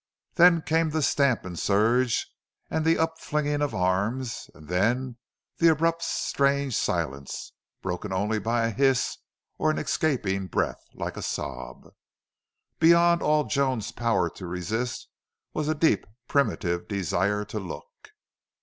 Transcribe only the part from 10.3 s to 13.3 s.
breath, like a sob. Beyond